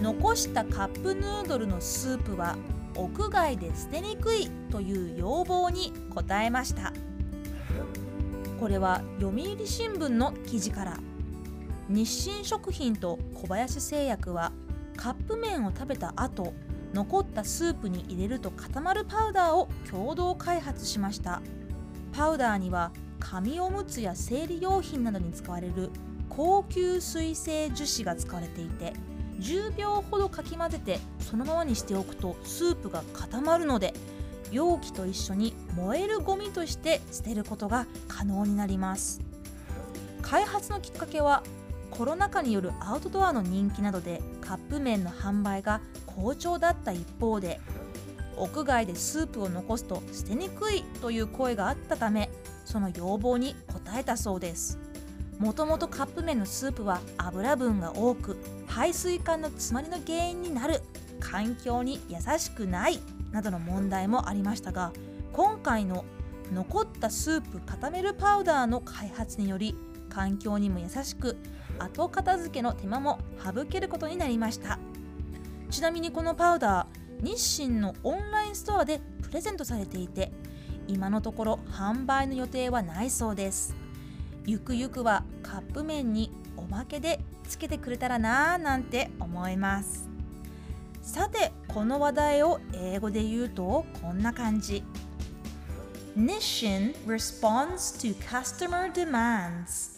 [0.00, 2.56] 残したカップヌードルのスープは
[2.94, 6.92] 屋外で捨てにくいという要望に応えました。
[8.60, 10.98] これは読売新聞の記事から。
[11.88, 14.52] 日清食品と小林製薬は
[14.96, 16.54] カップ麺を食べた後
[16.94, 21.42] 残ったスープに入れると固まるパウダーを共同開発しました。
[22.12, 25.90] パウダーには紙おむつや生理用品などに使われる
[26.28, 28.92] 高級水性樹脂が使われていて
[29.42, 33.92] 10秒ほどかき混ぜてそのままにしておくとスープが固まるので
[34.52, 39.20] 容器と一緒に燃えるゴミとして捨てることが可能になります。
[40.20, 41.42] 開発のきっかけは
[41.90, 47.60] コロナ禍によるアウトドアの人気などでカップ麺の販売が好調だった一方で
[48.36, 52.30] 屋外でスープを残すと捨てにくいという声があったため
[52.64, 54.78] その要望に応えたそうです。
[55.38, 58.36] もともとカップ麺のスープは油分が多く
[58.74, 60.80] 排水管の詰まりの原因になる。
[61.22, 62.98] 環境に優しくない
[63.30, 64.92] などの問題もありましたが
[65.32, 66.04] 今回の
[66.52, 69.74] 残ったスープ固めるパウダーの開発により
[70.10, 71.38] 環境にも優しく
[71.78, 74.78] 後片付けの手間も省けることになりました
[75.70, 80.32] ちなみにこのパウダー日清のオンラインストアでプレゼントされていて
[80.88, 83.74] 今のところ販売の予定はないそうです
[84.44, 90.08] ゆくゆくはカップ麺におまけでつけてくれたらなぁなんて思います。
[91.00, 94.82] さてこの話題を英語で言うとこんな感じ。
[96.16, 99.92] Nissin responds to customer demands.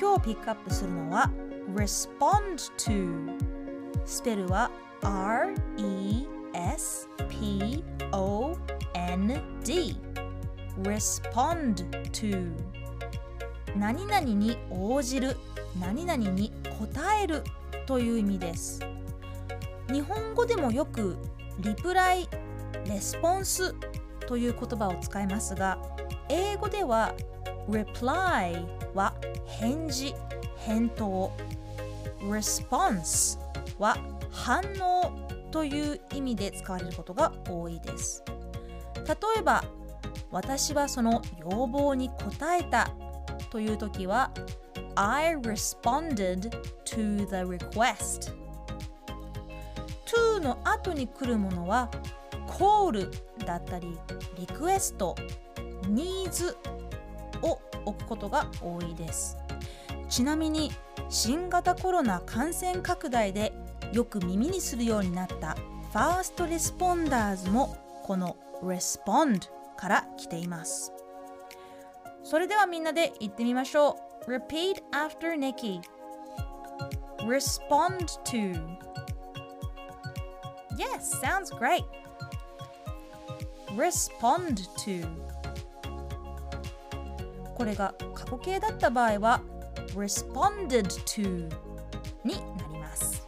[0.00, 1.30] 今日ピックアップするのは
[1.74, 3.38] respond to
[4.04, 4.70] スペルは
[5.02, 5.74] R-E-S-P-O-N-D
[10.82, 12.52] respond to
[13.76, 15.36] 何々に応じる
[15.80, 17.42] 何々に答える
[17.86, 18.80] という意味です。
[19.92, 21.16] 日本語でもよく
[21.60, 22.28] リプライ
[22.86, 23.74] レスポンス
[24.26, 25.78] という言葉を使いますが
[26.28, 27.14] 英語では
[27.68, 29.14] reply は
[29.46, 30.14] 返事
[30.56, 31.30] 返答
[32.20, 33.38] response
[33.78, 33.96] は
[34.30, 35.12] 反応
[35.50, 38.24] という意味で使われることが多いです。
[39.06, 39.62] 例えば
[40.34, 42.12] 私はその要望に応
[42.60, 42.90] えた
[43.50, 44.32] という時は
[44.96, 46.50] I responded
[46.84, 48.34] to the request.
[50.04, 51.88] to の後に来るものは
[52.48, 53.08] call
[53.46, 53.96] だったり
[54.36, 55.14] リクエスト
[55.82, 56.56] needs
[57.42, 59.38] を置くことが多いです。
[60.08, 60.72] ちなみに
[61.10, 63.52] 新型コロナ感染拡大で
[63.92, 65.54] よく耳にするようになった
[65.92, 70.92] first responders もこの respond から来ています。
[72.22, 74.30] それではみんなで言ってみましょう。
[74.30, 75.80] Repeat after Nikki.
[77.26, 78.78] Respond to.
[80.76, 81.84] Yes, sounds great.
[83.76, 85.06] Respond to.
[87.54, 89.40] これが過去形だった場合は
[89.94, 91.48] responded to
[92.24, 93.26] になります。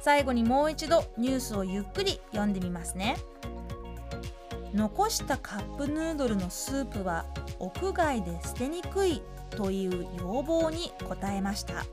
[0.00, 3.16] 最後にもう一度ニュースをゆっくり読んでみますね。
[4.76, 7.24] 残したカップヌードルのスープは
[7.58, 11.84] 屋外で捨てにくいという要望に応えました。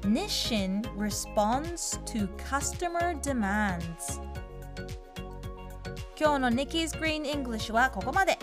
[0.00, 4.20] Nissin responds to customer demands.
[6.18, 8.38] 今日の Nikki's Green English はここまで。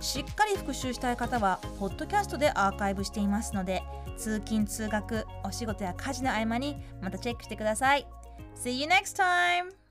[0.00, 3.84] しっかり復習したい方はポッドキャストでアーカイブしていますので
[4.16, 8.06] 通勤通学お仕事や家事の合間にまたチェックしてください。
[8.56, 9.81] See you next time!